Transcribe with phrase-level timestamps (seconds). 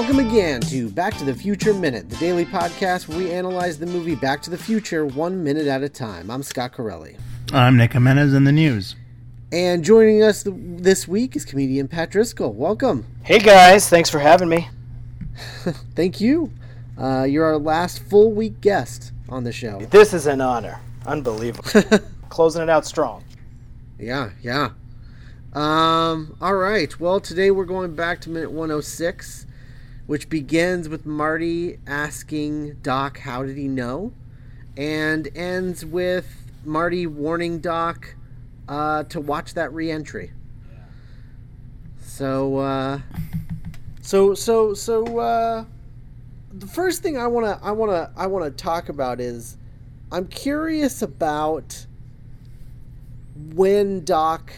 [0.00, 3.84] welcome again to Back to the Future Minute, the daily podcast where we analyze the
[3.84, 6.30] movie Back to the Future one minute at a time.
[6.30, 7.18] I'm Scott Corelli.
[7.52, 8.96] I'm Nick Jimenez in the news.
[9.52, 12.54] And joining us th- this week is comedian Pat Driscoll.
[12.54, 13.04] Welcome.
[13.24, 14.70] Hey guys, thanks for having me.
[15.94, 16.50] Thank you.
[16.96, 19.80] Uh, you're our last full week guest on the show.
[19.90, 20.80] This is an honor.
[21.04, 21.68] Unbelievable.
[22.30, 23.22] Closing it out strong.
[23.98, 24.70] Yeah, yeah.
[25.52, 26.98] Um, all right.
[26.98, 29.46] Well, today we're going back to minute 106,
[30.06, 34.12] which begins with Marty asking Doc, how did he know?
[34.76, 36.26] And ends with
[36.64, 38.14] Marty warning Doc
[38.68, 40.32] uh, to watch that reentry.
[42.00, 43.00] So, uh,
[44.02, 45.64] so, so, so, uh,
[46.52, 49.56] the first thing I want to, I want to, I want to talk about is
[50.12, 51.86] I'm curious about
[53.54, 54.52] when Doc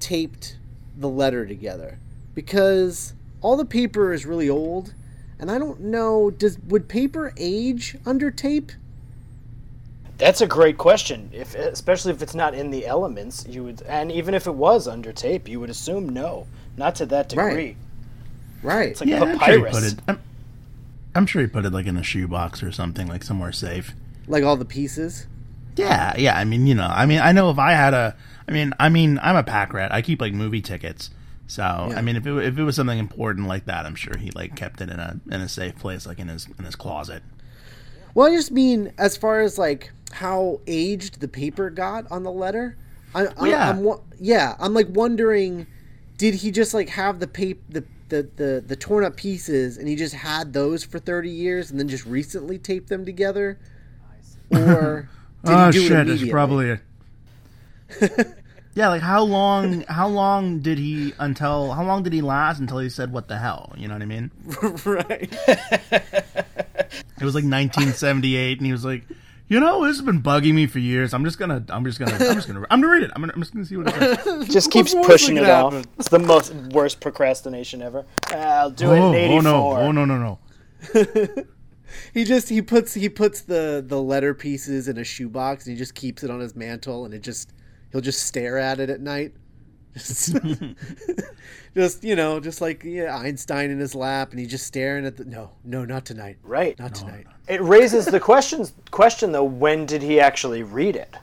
[0.00, 0.58] taped
[0.96, 1.98] the letter together
[2.34, 4.94] because all the paper is really old
[5.38, 8.72] and I don't know does would paper age under tape?
[10.18, 11.30] That's a great question.
[11.32, 14.88] If especially if it's not in the elements, you would and even if it was
[14.88, 16.46] under tape, you would assume no.
[16.76, 17.44] Not to that degree.
[17.44, 17.76] Right.
[18.62, 18.88] Right.
[18.90, 19.98] It's like Yeah, I'm sure he put it.
[20.08, 20.20] I'm,
[21.14, 23.94] I'm sure he put it like in a shoebox or something, like somewhere safe.
[24.26, 25.26] like all the pieces.
[25.76, 26.36] Yeah, yeah.
[26.36, 28.16] I mean, you know, I mean, I know if I had a,
[28.48, 29.92] I mean, I mean, I'm a pack rat.
[29.92, 31.10] I keep like movie tickets.
[31.48, 34.30] So I mean, if it if it was something important like that, I'm sure he
[34.32, 37.22] like kept it in a in a safe place, like in his in his closet.
[38.14, 42.30] Well, I just mean as far as like how aged the paper got on the
[42.30, 42.76] letter.
[43.14, 43.70] I, I, yeah.
[43.70, 43.88] I'm,
[44.20, 44.56] yeah.
[44.58, 45.66] I'm like wondering,
[46.18, 49.88] did he just like have the paper, the, the the the torn up pieces, and
[49.88, 53.58] he just had those for 30 years, and then just recently taped them together,
[54.50, 55.08] or
[55.44, 56.08] did oh he do shit!
[56.08, 56.72] it It's probably.
[56.72, 56.80] A...
[58.78, 59.80] yeah, like how long?
[59.88, 61.72] How long did he until?
[61.72, 63.74] How long did he last until he said "What the hell"?
[63.76, 64.30] You know what I mean?
[64.84, 65.32] right.
[67.20, 69.02] It was like 1978, and he was like,
[69.48, 71.12] "You know, this has been bugging me for years.
[71.12, 73.10] I'm just gonna, I'm just gonna, I'm just gonna, I'm gonna read it.
[73.16, 75.36] I'm, gonna, I'm just gonna see what it says." Just keeps What's the worst pushing
[75.38, 75.72] it could off.
[75.72, 75.90] happen?
[75.98, 78.06] It's the most worst procrastination ever.
[78.28, 79.38] I'll do it oh, in 84.
[79.38, 80.38] oh no, oh no, no,
[80.94, 81.44] no.
[82.14, 85.78] He just he puts he puts the the letter pieces in a shoebox, and he
[85.78, 87.50] just keeps it on his mantle, and it just
[87.92, 89.32] he'll just stare at it at night.
[89.94, 90.36] Just,
[91.74, 95.16] just you know, just like yeah, Einstein in his lap, and he's just staring at
[95.16, 96.78] the no, no, not tonight, Right.
[96.78, 97.26] not tonight.
[97.48, 101.16] It raises the questions question though, when did he actually read it?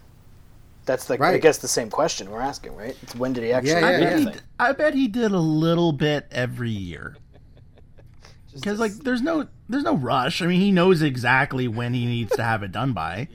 [0.85, 2.97] That's the I guess the same question we're asking, right?
[3.01, 4.45] It's when did he actually Yeah, I yeah, read bet, the he.
[4.59, 7.15] I bet he did a little bit every year.
[8.53, 10.41] Because like, there's no, there's no rush.
[10.41, 13.27] I mean, he knows exactly when he needs to have it done by.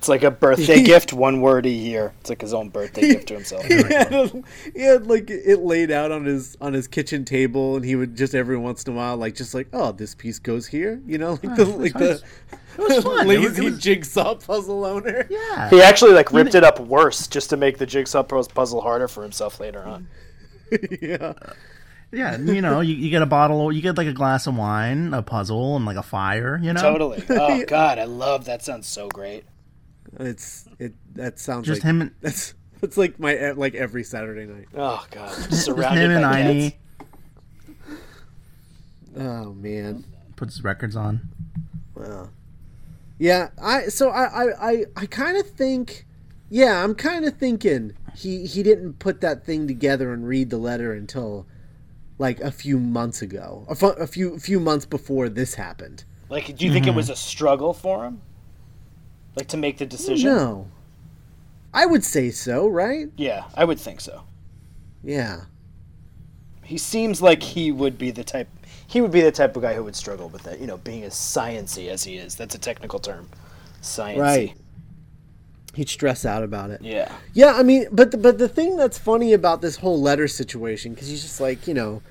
[0.00, 2.14] It's like a birthday gift, one word a year.
[2.22, 3.64] It's like his own birthday gift to himself.
[3.68, 4.44] He had,
[4.74, 8.16] he had like it laid out on his on his kitchen table, and he would
[8.16, 11.18] just every once in a while, like just like, oh, this piece goes here, you
[11.18, 13.28] know, like the like the It was fun.
[13.30, 15.26] It was- lazy it was- jigsaw puzzle owner.
[15.28, 15.68] yeah.
[15.68, 19.22] He actually like ripped it up worse just to make the jigsaw puzzle harder for
[19.22, 20.08] himself later on.
[21.02, 21.34] yeah.
[22.10, 25.12] Yeah, you know, you, you get a bottle, you get like a glass of wine,
[25.12, 26.58] a puzzle, and like a fire.
[26.60, 27.22] You know, Totally.
[27.28, 28.64] Oh god, I love that.
[28.64, 29.44] Sounds so great.
[30.18, 30.94] It's it.
[31.14, 34.68] That sounds Just like him and That's that's like my like every Saturday night.
[34.74, 38.00] Oh god, just surrounded him and by Einie kids.
[39.16, 40.04] Oh man.
[40.36, 41.20] puts his records on.
[41.94, 42.30] Wow.
[43.18, 46.06] Yeah, I so I I I, I kind of think
[46.48, 50.58] yeah, I'm kind of thinking he he didn't put that thing together and read the
[50.58, 51.46] letter until
[52.18, 53.66] like a few months ago.
[53.68, 56.04] A, fu- a few few months before this happened.
[56.28, 56.96] Like, do you think it mm-hmm.
[56.96, 58.22] was a struggle for him?
[59.36, 60.30] Like to make the decision?
[60.30, 60.68] No.
[61.72, 63.08] I would say so, right?
[63.16, 64.24] Yeah, I would think so.
[65.02, 65.42] Yeah.
[66.64, 68.48] He seems like he would be the type.
[68.86, 70.60] He would be the type of guy who would struggle with that.
[70.60, 72.34] You know, being as sciency as he is.
[72.34, 73.28] That's a technical term.
[73.82, 74.18] Sciency.
[74.18, 74.54] Right.
[75.74, 76.82] He'd stress out about it.
[76.82, 77.12] Yeah.
[77.32, 80.92] Yeah, I mean, but the, but the thing that's funny about this whole letter situation
[80.94, 82.02] because he's just like you know,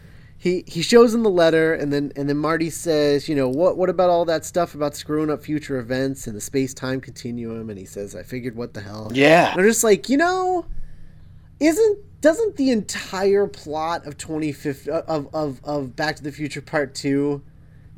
[0.42, 3.78] he he shows him the letter and then and then Marty says you know what
[3.78, 7.70] what about all that stuff about screwing up future events and the space time continuum
[7.70, 9.52] and he says I figured what the hell Yeah.
[9.52, 10.66] and I'm just like you know,
[11.60, 16.62] isn't doesn't the entire plot of twenty fifth of, of of Back to the Future
[16.62, 17.42] Part Two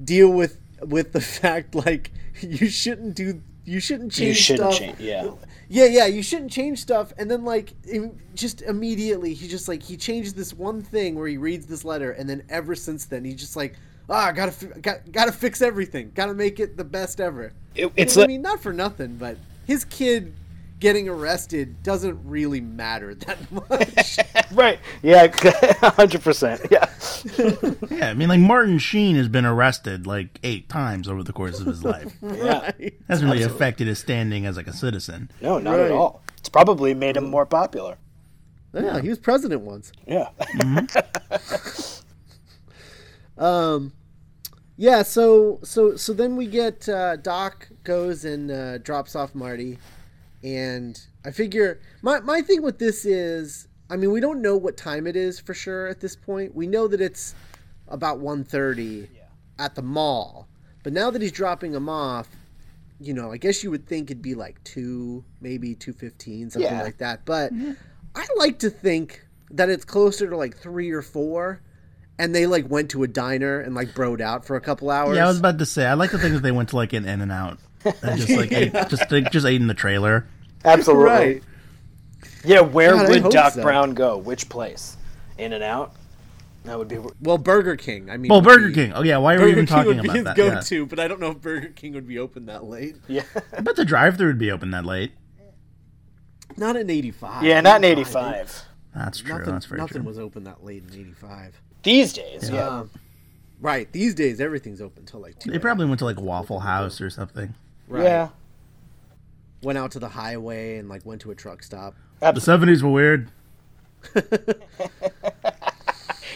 [0.03, 2.11] deal with with the fact like
[2.41, 4.99] you shouldn't do you shouldn't change You shouldn't stuff change.
[4.99, 5.29] Yeah.
[5.71, 7.13] Yeah, yeah, you shouldn't change stuff.
[7.17, 7.71] And then, like,
[8.35, 12.11] just immediately, he just, like, he changed this one thing where he reads this letter,
[12.11, 13.75] and then ever since then, he's just like,
[14.09, 16.11] ah, gotta, fi- got, gotta fix everything.
[16.13, 17.53] Gotta make it the best ever.
[17.73, 20.33] It- it's I like mean, not for nothing, but his kid
[20.81, 23.37] getting arrested doesn't really matter that
[23.69, 24.17] much.
[24.53, 24.77] right.
[25.01, 25.27] Yeah.
[25.95, 26.61] Hundred percent.
[26.69, 26.89] Yeah.
[27.91, 31.59] Yeah, I mean, like Martin Sheen has been arrested like eight times over the course
[31.59, 32.11] of his life.
[32.21, 32.61] Yeah.
[32.79, 32.93] Right.
[33.07, 35.29] Hasn't really affected his standing as like a citizen.
[35.39, 35.85] No, not Right.
[35.85, 36.23] at all.
[36.37, 37.97] It's probably made him more popular.
[38.73, 39.91] Yeah, he was president once.
[40.07, 40.29] Yeah.
[43.37, 43.93] Um,
[44.77, 45.03] yeah.
[45.03, 49.77] So so so then we get uh, Doc goes and uh, drops off Marty,
[50.43, 54.77] and I figure my my thing with this is, I mean, we don't know what
[54.77, 56.55] time it is for sure at this point.
[56.55, 57.35] We know that it's
[57.87, 59.07] about 1.30
[59.59, 60.47] at the mall,
[60.83, 62.27] but now that he's dropping him off.
[63.03, 66.71] You know, I guess you would think it'd be like two, maybe two fifteen, something
[66.71, 66.83] Yeah.
[66.83, 67.25] like that.
[67.25, 67.71] But mm-hmm.
[68.13, 71.61] I like to think that it's closer to like three or four,
[72.19, 75.17] and they like went to a diner and like broed out for a couple hours.
[75.17, 75.87] Yeah, I was about to say.
[75.87, 77.59] I like to think that they went to like an In and Out, and
[78.15, 80.25] just like ate, just like, just ate in the trailer.
[80.63, 81.05] Absolutely.
[81.05, 81.43] right.
[82.43, 83.61] Yeah, where God, would hope Doc so.
[83.61, 84.17] Brown go?
[84.17, 84.97] Which place?
[85.37, 85.93] In and out?
[86.65, 86.99] That would be.
[87.21, 88.09] Well, Burger King.
[88.11, 88.93] I mean, Well, Burger be- King.
[88.93, 90.35] Oh yeah, why are Burger we even King talking would be about his that?
[90.35, 92.97] Go-to, but I don't know if Burger King would be open that late.
[93.07, 93.23] Yeah.
[93.57, 95.11] I bet the drive-through would be open that late.
[96.57, 97.43] Not in '85.
[97.43, 98.63] Yeah, not in 85.
[98.93, 99.37] That's true.
[99.37, 100.07] Nothing, That's very nothing true.
[100.07, 101.59] was open that late in '85.
[101.83, 102.67] These days, yeah.
[102.67, 102.89] Um,
[103.59, 103.91] right.
[103.91, 105.49] These days, everything's open till like two.
[105.49, 107.55] They probably went to like Waffle House or something.
[107.91, 108.03] Right.
[108.03, 108.29] Yeah.
[109.61, 111.93] Went out to the highway and like went to a truck stop.
[112.21, 113.31] The seventies were weird.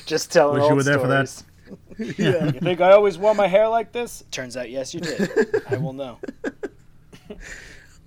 [0.06, 1.30] Just telling Wish old you were there for that.
[1.30, 1.52] stories.
[2.20, 4.24] You think I always wore my hair like this?
[4.30, 5.64] Turns out, yes, you did.
[5.70, 6.20] I will know.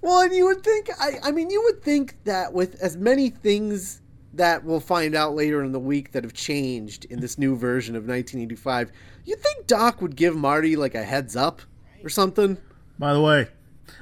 [0.00, 3.30] Well, and you would think, I, I mean, you would think that with as many
[3.30, 4.00] things
[4.34, 7.96] that we'll find out later in the week that have changed in this new version
[7.96, 8.92] of 1985,
[9.24, 11.60] you'd think Doc would give Marty like a heads up
[12.04, 12.58] or something.
[12.98, 13.48] By the way.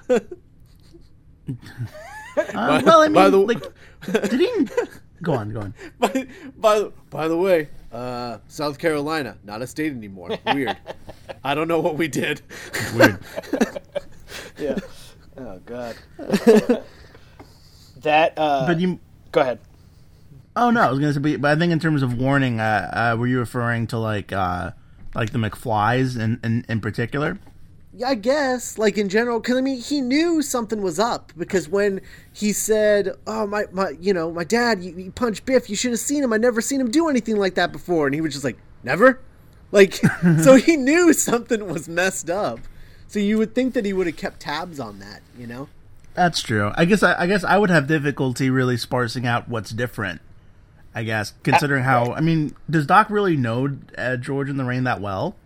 [2.39, 3.63] Uh, well, I mean, by the- like,
[4.29, 4.69] did he?
[5.23, 5.75] Go on, go on.
[5.99, 6.27] by,
[6.59, 10.37] by, by the way, uh, South Carolina, not a state anymore.
[10.53, 10.77] Weird.
[11.43, 12.43] I don't know what we did.
[12.95, 13.19] Weird.
[14.59, 14.77] Yeah.
[15.39, 15.97] Oh, God.
[18.03, 18.67] that, uh.
[18.67, 19.01] But you.
[19.33, 19.59] go ahead.
[20.55, 23.13] Oh no, I was gonna say, but, but I think in terms of warning, uh,
[23.15, 24.73] uh, were you referring to like, uh,
[25.15, 27.39] like the McFlys in, in, in particular?
[27.99, 31.67] Yeah, I guess, like in general, because I mean, he knew something was up because
[31.67, 35.71] when he said, "Oh my, my, you know, my dad, you, you punched Biff.
[35.71, 36.33] You should have seen him.
[36.33, 39.21] I never seen him do anything like that before," and he was just like, "Never,"
[39.73, 39.95] like,
[40.43, 42.61] so he knew something was messed up.
[43.09, 45.69] So you would think that he would have kept tabs on that, you know?
[46.15, 46.73] That's true.
[46.75, 50.21] I guess I, I guess I would have difficulty really sparsing out what's different.
[50.95, 55.01] I guess considering how I mean, does Doc really know uh, George and Lorraine that
[55.01, 55.37] well?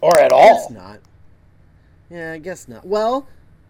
[0.00, 0.54] Or at I all.
[0.54, 1.00] guess not.
[2.10, 2.86] Yeah, I guess not.
[2.86, 3.26] Well,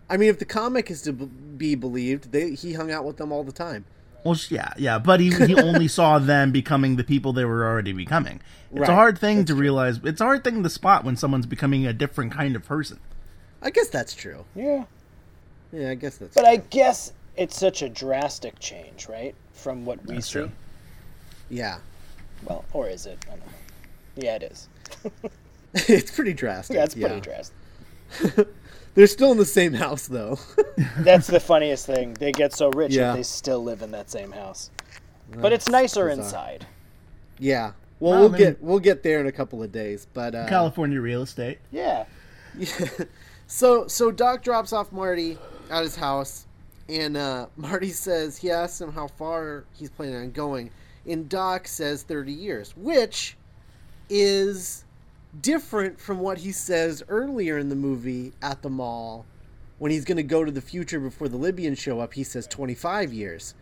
[0.09, 3.33] I mean, if the comic is to be believed, they, he hung out with them
[3.33, 3.85] all the time.
[4.25, 7.93] Well, yeah, yeah, but he he only saw them becoming the people they were already
[7.93, 8.41] becoming.
[8.71, 10.01] It's Right, a hard thing to realize.
[10.05, 12.99] It's a hard thing to spot when someone's becoming a different kind of person.
[13.63, 14.45] I guess that's true.
[14.55, 14.85] Yeah.
[15.73, 16.35] Yeah, I guess that's.
[16.35, 16.43] True.
[16.43, 19.35] But I guess it's such a drastic change, right?
[19.53, 20.33] From what we That's see.
[20.33, 20.51] true.
[21.49, 21.79] yeah,
[22.45, 23.19] Well, or is it?
[23.27, 23.53] I don't know.
[24.17, 24.69] Yeah, it is.
[25.75, 26.77] it's pretty drastic.
[26.77, 27.55] Yeah, it's pretty drastic.
[28.95, 30.39] They're still in the same house, though.
[30.99, 32.15] That's the funniest thing.
[32.15, 33.09] They get so rich Yeah.
[33.09, 34.71] that they still live in that same house.
[35.37, 36.25] But it's nicer bizarre.
[36.25, 36.67] inside.
[37.39, 37.73] yeah.
[38.01, 40.49] Well, Well, we'll then- get we'll get there in a couple of days, but uh,
[40.49, 41.59] California real estate.
[41.71, 42.05] Yeah.
[43.47, 45.37] so so Doc drops off Marty
[45.71, 46.47] at his house,
[46.89, 50.71] and uh, Marty says he asks him how far he's planning on going,
[51.07, 53.37] and Doc says thirty years, which
[54.09, 54.85] is
[55.41, 59.27] different from what he says earlier in the movie at the mall
[59.79, 62.15] when he's going to go to the future before the Libyans show up.
[62.15, 63.55] He says twenty five years.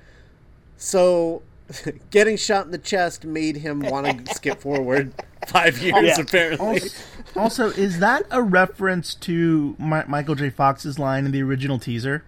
[0.76, 1.42] So.
[2.12, 5.12] Getting shot in the chest made him want to skip forward
[5.48, 6.20] five years, Yeah.
[6.20, 6.66] apparently.
[6.68, 6.88] Also,
[7.34, 10.48] also, is that a reference to Mi- Michael J.
[10.50, 12.22] Fox's line in the original teaser?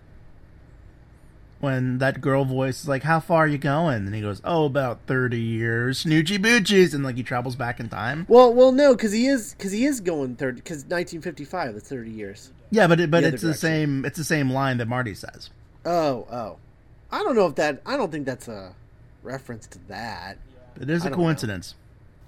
[1.61, 4.65] When that girl voice is like, "How far are you going?" and he goes, "Oh,
[4.67, 8.27] about thirty years, snoochie boochies," and like he travels back in time.
[8.29, 11.75] Well, well, no, because he is because he is going thirty because nineteen fifty five.
[11.75, 12.53] That's thirty years.
[12.71, 13.61] Yeah, but it, but The other it's the direction.
[13.61, 14.05] same.
[14.05, 15.51] It's the same line that Marty says.
[15.85, 16.57] Oh, oh,
[17.11, 17.83] I don't know if that.
[17.85, 18.73] I don't think that's a
[19.25, 20.39] reference to that.
[20.81, 21.25] It is a don't know.
[21.25, 21.75] coincidence.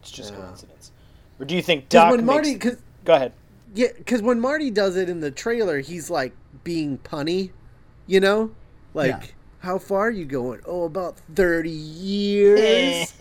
[0.01, 0.41] It's just Yeah.
[0.41, 0.91] coincidence.
[1.39, 2.65] Or do you think Doc when Marty, makes...
[2.65, 3.33] because Go ahead.
[3.75, 6.33] yeah, because when Marty does it in the trailer, he's like
[6.65, 7.51] being punny,
[8.09, 8.51] you know,
[8.95, 9.09] like.
[9.11, 9.23] Yeah.
[9.63, 10.61] How far are you going?
[10.65, 13.13] Oh, about 30 years.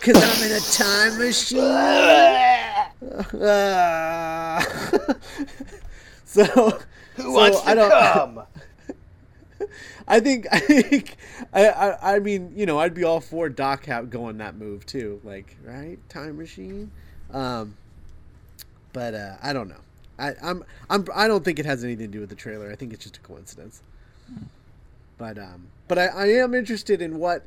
[0.00, 1.60] Because I'm in a time machine.
[6.28, 8.42] So, Who so wants I to don't, come?
[10.08, 11.16] I think I think
[11.54, 14.84] I, I I mean you know I'd be all for Doc Hat going that move
[14.84, 16.90] too like right time machine,
[17.32, 17.76] um,
[18.92, 19.80] but uh, I don't know
[20.18, 22.74] I I'm I'm I don't think it has anything to do with the trailer I
[22.74, 23.82] think it's just a coincidence,
[25.18, 27.44] but um but I, I am interested in what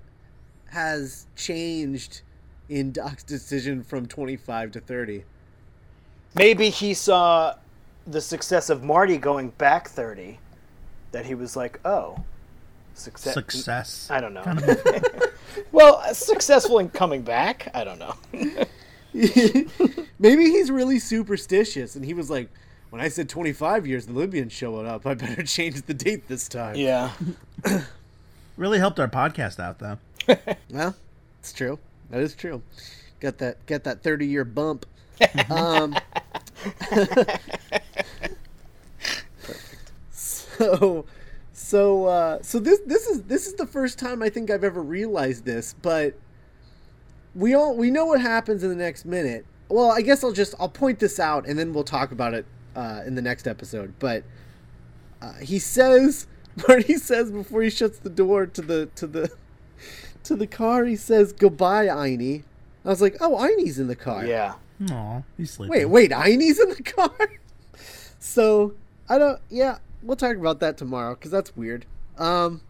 [0.68, 2.22] has changed
[2.70, 5.24] in Doc's decision from 25 to 30.
[6.34, 7.56] Maybe he saw
[8.08, 10.40] the success of Marty going back 30
[11.12, 12.24] that he was like, "Oh,
[12.94, 14.08] success." Success.
[14.10, 14.42] I don't know.
[14.44, 15.34] Kind of
[15.72, 17.70] well, successful in coming back.
[17.74, 18.16] I don't know.
[20.20, 22.50] Maybe he's really superstitious, and he was like,
[22.92, 25.08] "When I said 25 years, the Libyans showed up.
[25.08, 27.12] I better change the date this time." Yeah.
[28.58, 29.98] really helped our podcast out, though.
[30.70, 30.96] well,
[31.40, 31.80] it's true.
[32.10, 32.62] That is true.
[33.22, 33.66] Got that.
[33.66, 34.86] Get that 30 year bump.
[35.50, 35.96] um,
[40.12, 41.06] so
[41.54, 44.82] so uh, so this this is this is the first time I think I've ever
[44.82, 46.14] realized this, but
[47.36, 49.46] we all we know what happens in the next minute.
[49.70, 52.46] Well, I guess I'll just I'll point this out and then we'll talk about it
[52.76, 53.94] uh, in the next episode.
[54.00, 54.24] But
[55.22, 56.28] uh, he says
[56.68, 59.32] Marty says before he shuts the door to the to the
[60.24, 62.44] to the car, he says goodbye, Einie.
[62.84, 64.26] I was like, oh, Einie's in the car.
[64.26, 64.56] Yeah.
[64.90, 65.72] Aw, he's sleeping.
[65.72, 67.12] Wait, wait, Einie's in the car.
[68.20, 68.74] so
[69.08, 69.40] I don't.
[69.50, 71.86] Yeah, we'll talk about that tomorrow because that's weird.
[72.18, 72.62] Um,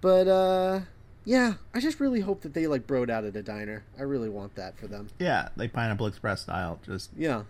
[0.00, 0.80] but uh,
[1.24, 3.84] yeah, I just really hope that they like broed out at a diner.
[3.98, 5.08] I really want that for them.
[5.18, 6.78] Yeah, like Pineapple Express style.
[6.86, 7.42] Just yeah,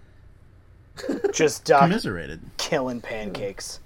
[1.32, 3.80] just Doc commiserated, killing pancakes.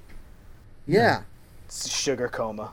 [0.86, 1.22] Yeah,
[1.70, 2.72] sugar coma.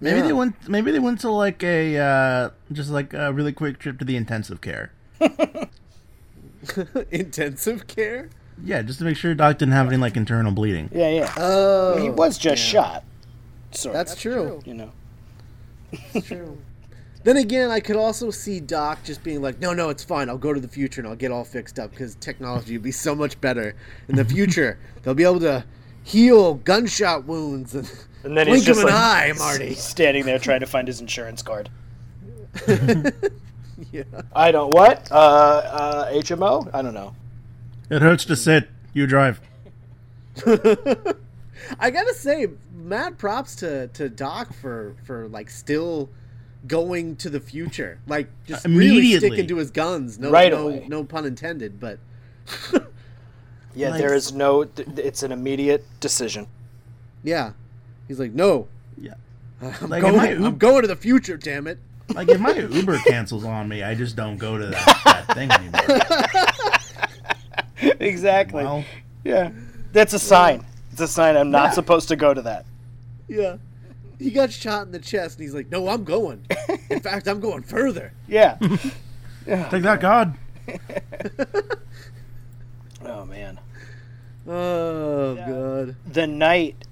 [0.00, 0.26] Maybe yeah.
[0.26, 0.68] they went.
[0.68, 4.16] Maybe they went to like a uh, just like a really quick trip to the
[4.16, 4.92] intensive care.
[7.10, 8.28] intensive care.
[8.62, 10.90] Yeah, just to make sure Doc didn't have any like internal bleeding.
[10.92, 11.34] Yeah, yeah.
[11.36, 12.82] Oh, he was just yeah.
[12.82, 13.04] shot.
[13.70, 14.32] So that's, that's true.
[14.32, 14.62] true.
[14.64, 14.92] You know,
[16.12, 16.58] that's true.
[17.26, 20.28] Then again, I could also see Doc just being like, "No, no, it's fine.
[20.28, 22.92] I'll go to the future and I'll get all fixed up because technology will be
[22.92, 23.74] so much better
[24.06, 24.78] in the future.
[25.02, 25.64] They'll be able to
[26.04, 27.90] heal gunshot wounds and."
[28.22, 31.68] And then he's just like eye, Marty, standing there trying to find his insurance card.
[33.90, 34.04] yeah.
[34.32, 35.10] I don't what?
[35.10, 36.70] Uh, uh, HMO?
[36.72, 37.12] I don't know.
[37.90, 38.68] It hurts to sit.
[38.92, 39.40] You drive.
[40.46, 46.08] I gotta say, mad props to to Doc for for like still
[46.66, 50.18] going to the future, like just really sticking to his guns.
[50.18, 50.86] No, right no, away.
[50.88, 51.98] no pun intended, but.
[53.74, 54.68] yeah, like, there is no.
[54.76, 56.46] It's an immediate decision.
[57.22, 57.52] Yeah,
[58.08, 58.68] He's like, no.
[58.96, 59.14] Yeah.
[59.60, 61.78] I'm, like going, Uber, I'm going to the future, damn it.
[62.14, 65.50] Like, if my Uber cancels on me, I just don't go to that, that thing
[65.50, 65.82] anymore.
[68.00, 68.62] exactly.
[68.62, 68.84] Well,
[69.24, 69.50] yeah.
[69.92, 70.64] That's a sign.
[70.92, 71.70] It's a sign I'm not yeah.
[71.70, 72.64] supposed to go to that.
[73.28, 73.56] Yeah.
[74.18, 76.46] He got shot in the chest, and he's like, no, I'm going.
[76.90, 78.12] In fact, I'm going further.
[78.28, 78.58] Yeah.
[79.46, 79.68] yeah.
[79.68, 80.36] Take that, God.
[83.04, 83.60] oh, man.
[84.46, 85.48] Oh, yeah.
[85.48, 85.96] God.
[86.06, 86.86] The night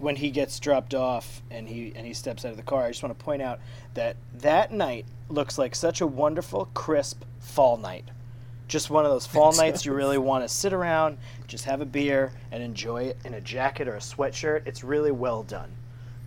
[0.00, 2.84] when he gets dropped off and he and he steps out of the car.
[2.84, 3.60] I just want to point out
[3.94, 8.08] that that night looks like such a wonderful, crisp fall night.
[8.66, 11.86] Just one of those fall nights you really want to sit around, just have a
[11.86, 14.66] beer and enjoy it in a jacket or a sweatshirt.
[14.66, 15.70] It's really well done.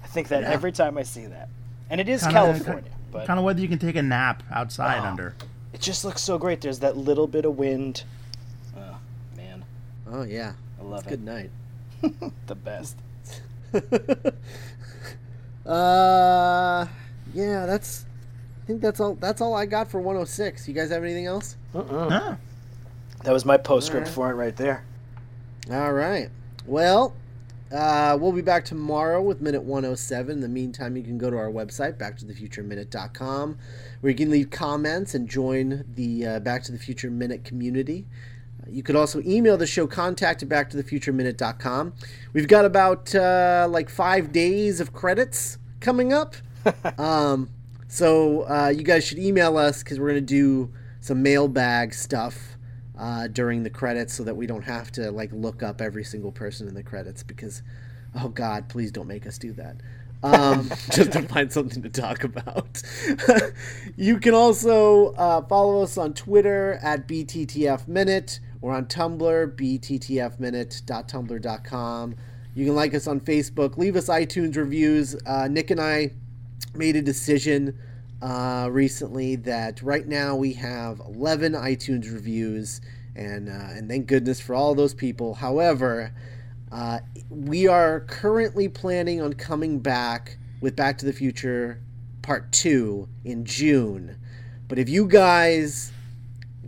[0.03, 0.51] I think that yeah.
[0.51, 1.50] every time I see that,
[1.89, 4.43] and it is kinda, California, kind, but kind of whether you can take a nap
[4.51, 5.36] outside oh, under.
[5.72, 6.62] It just looks so great.
[6.62, 8.03] There's that little bit of wind.
[8.75, 8.98] Oh
[9.38, 9.63] man.
[10.12, 10.53] Oh yeah.
[10.79, 11.10] I love it's it.
[11.12, 11.51] Good night.
[12.48, 12.98] the best.
[15.65, 16.86] uh,
[17.34, 18.05] yeah, that's.
[18.63, 19.15] I think that's all.
[19.15, 20.67] That's all I got for 106.
[20.67, 21.55] You guys have anything else?
[21.74, 22.10] Uh-uh.
[22.10, 22.38] No.
[23.24, 24.13] That was my postscript right.
[24.13, 24.84] for it right there.
[25.72, 26.29] All right.
[26.65, 27.13] Well,
[27.74, 30.32] uh, we'll be back tomorrow with minute 107.
[30.32, 33.58] In the meantime, you can go to our website, backtothefutureminute.com,
[34.01, 38.06] where you can leave comments and join the uh, Back to the Future Minute community.
[38.70, 41.94] You could also email the show contact at backtothefutureminute.com.
[42.32, 46.36] We've got about uh, like five days of credits coming up.
[47.00, 47.50] um,
[47.88, 52.53] so uh, you guys should email us because we're going to do some mailbag stuff
[52.98, 56.32] uh, during the credits so that we don't have to like look up every single
[56.32, 57.62] person in the credits because,
[58.20, 59.78] oh God, please don't make us do that.
[60.24, 62.82] um, just to find something to talk about.
[63.98, 68.40] you can also uh, follow us on Twitter at BTTF Minute.
[68.62, 72.16] We're on Tumblr, bttfminute.tumblr.com.
[72.56, 73.78] You can like us on Facebook.
[73.78, 75.16] Leave us iTunes reviews.
[75.26, 76.12] Uh, Nick and I
[76.76, 77.78] made a decision
[78.24, 82.82] uh, recently that right now we have 11 iTunes reviews,
[83.15, 85.36] and uh, and thank goodness for all those people.
[85.36, 86.13] However,
[86.72, 87.00] Uh,
[87.30, 91.80] we are currently planning on coming back with Back to the Future
[92.24, 94.18] Part 2 in June.
[94.68, 95.92] But if you guys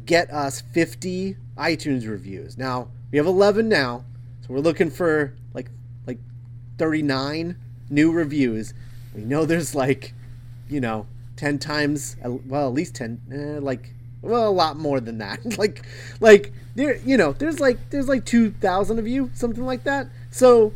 [0.05, 2.57] get us 50 iTunes reviews.
[2.57, 4.05] Now, we have 11 now,
[4.41, 5.71] so we're looking for like
[6.05, 6.19] like
[6.77, 7.55] 39
[7.89, 8.73] new reviews.
[9.15, 10.13] We know there's like,
[10.69, 11.07] you know,
[11.37, 13.91] 10 times well, at least 10 eh, like
[14.25, 15.57] well, a lot more than that.
[15.57, 15.85] like
[16.19, 20.07] like there you know, there's like there's like 2000 of you, something like that.
[20.31, 20.73] So,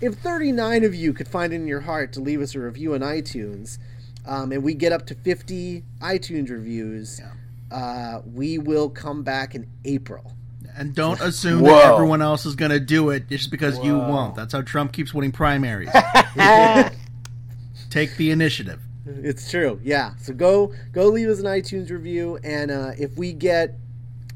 [0.00, 2.94] if 39 of you could find it in your heart to leave us a review
[2.94, 3.78] on iTunes,
[4.26, 7.76] um, and we get up to 50 iTunes reviews, yeah.
[7.76, 10.32] uh, we will come back in April.
[10.76, 11.70] And don't assume Whoa.
[11.70, 13.84] that everyone else is going to do it just because Whoa.
[13.84, 14.34] you won't.
[14.34, 15.90] That's how Trump keeps winning primaries.
[17.90, 18.80] Take the initiative.
[19.22, 19.80] It's true.
[19.82, 20.16] Yeah.
[20.16, 23.78] So go go leave us an iTunes review, and uh, if we get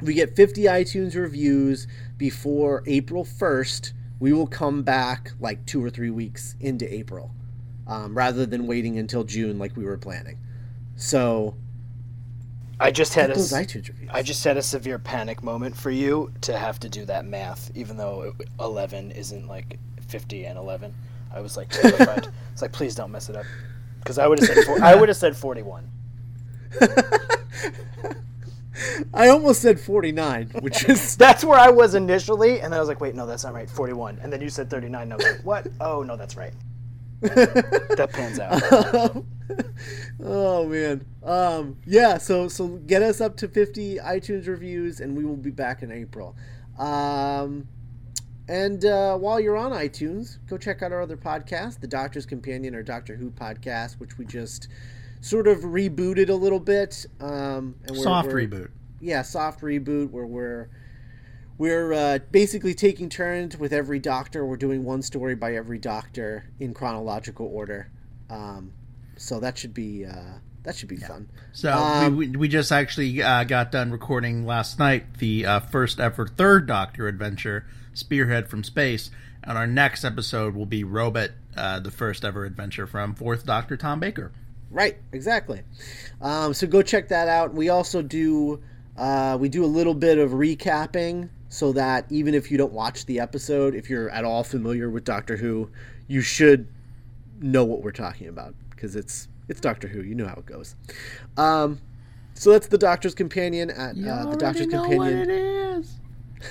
[0.02, 1.86] we get 50 iTunes reviews
[2.18, 7.32] before April 1st, we will come back like two or three weeks into April
[7.86, 10.38] um, rather than waiting until June like we were planning.
[10.96, 11.56] So
[12.80, 13.66] I just had a
[14.10, 17.70] I just had a severe panic moment for you to have to do that math,
[17.74, 20.94] even though eleven isn't like fifty and eleven.
[21.32, 22.28] I was like terrified.
[22.52, 23.46] it's like please don't mess it up,
[24.08, 25.90] because I would have said four, I would have said forty one.
[29.12, 32.88] I almost said 49, which is that's where I was initially, and then I was
[32.88, 33.68] like, wait, no, that's not right.
[33.68, 35.02] 41, and then you said 39.
[35.02, 35.66] And I was like, what?
[35.80, 36.54] Oh no, that's right.
[37.20, 39.24] that pans out.
[40.24, 42.16] oh man, um, yeah.
[42.16, 45.92] So so get us up to 50 iTunes reviews, and we will be back in
[45.92, 46.34] April.
[46.78, 47.68] Um,
[48.48, 52.74] and uh, while you're on iTunes, go check out our other podcast, The Doctor's Companion
[52.74, 54.68] or Doctor Who podcast, which we just
[55.20, 57.06] sort of rebooted a little bit.
[57.20, 58.70] Um, and we're, soft we're, reboot.
[59.00, 60.68] Yeah, soft reboot where we're
[61.58, 64.46] we're uh, basically taking turns with every doctor.
[64.46, 67.90] We're doing one story by every doctor in chronological order.
[68.30, 68.72] Um,
[69.16, 71.08] so that should be uh, that should be yeah.
[71.08, 71.30] fun.
[71.52, 75.98] So um, we, we just actually uh, got done recording last night the uh, first
[75.98, 77.66] ever third Doctor adventure,
[77.98, 79.10] Spearhead from Space,
[79.44, 83.76] and our next episode will be Robot, uh, the first ever adventure from Fourth Doctor
[83.76, 84.32] Tom Baker.
[84.70, 85.62] Right, exactly.
[86.20, 87.54] Um, so go check that out.
[87.54, 88.62] We also do
[88.96, 93.06] uh, we do a little bit of recapping so that even if you don't watch
[93.06, 95.70] the episode, if you're at all familiar with Doctor Who,
[96.08, 96.68] you should
[97.40, 100.02] know what we're talking about because it's it's Doctor Who.
[100.02, 100.74] You know how it goes.
[101.36, 101.80] Um,
[102.34, 105.84] so that's the Doctor's Companion at uh, the Doctor's Companion.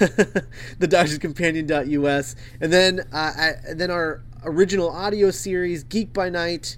[0.80, 6.78] The Doctor's Companion.us, and then uh, and then our original audio series Geek by Night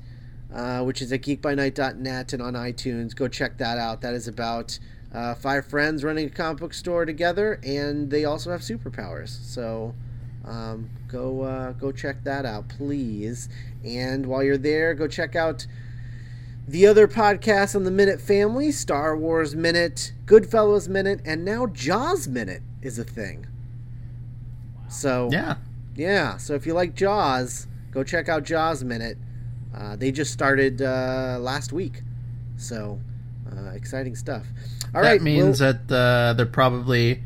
[0.53, 3.15] uh, which is at geekbynight.net and on iTunes.
[3.15, 4.01] Go check that out.
[4.01, 4.79] That is about
[5.13, 9.29] uh, five friends running a comic book store together, and they also have superpowers.
[9.29, 9.93] So
[10.45, 13.49] um, go uh, go check that out, please.
[13.83, 15.67] And while you're there, go check out
[16.67, 22.27] the other podcasts on the Minute family: Star Wars Minute, Goodfellas Minute, and now Jaws
[22.27, 23.45] Minute is a thing.
[24.89, 25.55] So yeah,
[25.95, 26.37] yeah.
[26.37, 29.17] So if you like Jaws, go check out Jaws Minute.
[29.75, 32.01] Uh, they just started uh, last week,
[32.57, 32.99] so
[33.51, 34.45] uh, exciting stuff.
[34.95, 37.21] All that right, means well, that uh, they're probably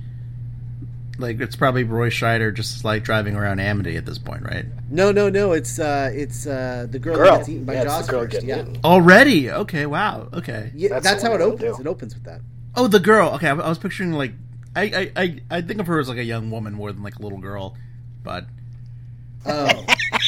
[1.17, 4.65] like it's probably Roy Scheider just like driving around Amity at this point, right?
[4.89, 5.53] No, no, no.
[5.53, 7.31] It's uh, it's uh, the girl, girl.
[7.31, 8.43] that gets eaten by yeah, Jaws first.
[8.43, 8.61] Yeah.
[8.61, 8.79] Eaten.
[8.83, 9.49] Already?
[9.49, 9.85] Okay.
[9.85, 10.29] Wow.
[10.33, 10.71] Okay.
[10.75, 11.79] Yeah, that's, that's how it opens.
[11.79, 12.41] It opens with that.
[12.75, 13.29] Oh, the girl.
[13.35, 14.33] Okay, I, I was picturing like
[14.75, 17.17] I, I, I I think of her as like a young woman more than like
[17.17, 17.77] a little girl,
[18.23, 18.45] but
[19.45, 19.65] Oh.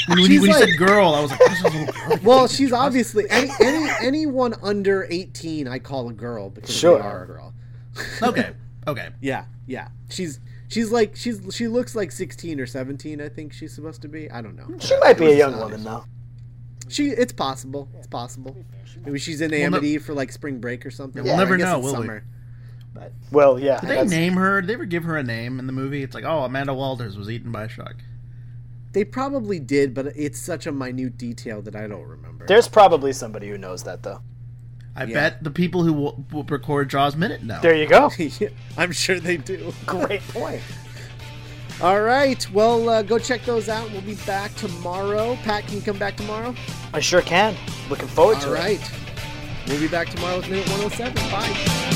[0.08, 1.94] when, when, you, when like, you, said girl, I was like, "This is a little
[1.94, 7.00] girl." Well, she's obviously any, any anyone under eighteen, I call a girl because sure.
[7.00, 7.54] they are a girl.
[8.22, 8.52] okay.
[8.88, 9.10] Okay.
[9.22, 9.46] Yeah.
[9.68, 9.88] Yeah.
[10.10, 13.22] She's she's like she's she looks like sixteen or seventeen.
[13.22, 14.30] I think she's supposed to be.
[14.30, 14.68] I don't know.
[14.80, 16.04] She might be a young woman though.
[16.90, 17.08] She.
[17.08, 17.88] It's possible.
[17.98, 18.56] It's possible.
[19.06, 21.24] Maybe she's in Amity for like spring break or something.
[21.24, 21.80] We'll never know.
[21.80, 22.24] Will summer.
[22.26, 22.35] we?
[22.96, 23.82] But, well, yeah.
[23.82, 24.62] Did they name her?
[24.62, 26.02] Did they ever give her a name in the movie?
[26.02, 27.98] It's like, oh, Amanda Walters was eaten by a shark.
[28.94, 32.46] They probably did, but it's such a minute detail that I don't remember.
[32.48, 34.22] There's probably somebody who knows that though.
[34.96, 35.14] I yeah.
[35.14, 37.60] bet the people who will, will, record Jaws Minute know.
[37.62, 38.10] There you go.
[38.78, 39.74] I'm sure they do.
[39.86, 40.62] Great point.
[41.82, 42.50] All right.
[42.52, 43.92] Well, uh, go check those out.
[43.92, 45.36] We'll be back tomorrow.
[45.44, 46.56] Pat, can you come back tomorrow?
[46.94, 47.54] I sure can.
[47.90, 48.80] Looking forward All to right.
[48.80, 48.92] it.
[48.94, 49.68] All right.
[49.68, 51.14] We'll be back tomorrow with Minute 107.
[51.32, 51.95] Bye.